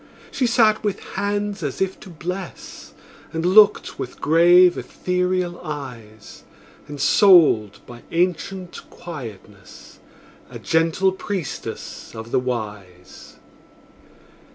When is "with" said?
0.83-0.99, 3.99-4.19